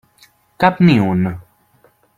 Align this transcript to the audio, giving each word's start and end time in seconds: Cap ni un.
Cap 0.63 0.79
ni 0.87 0.97
un. 1.11 1.31